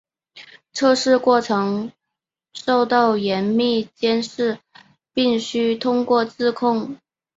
[0.73, 1.91] 测试过程
[2.53, 4.57] 受到严密监视
[5.13, 6.97] 并须通过质控。